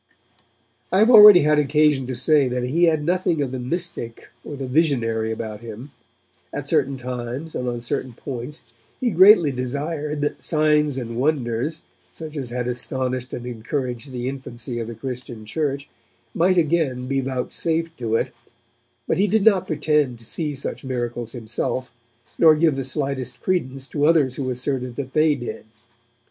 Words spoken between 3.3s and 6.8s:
of the mystic or the visionary about him. At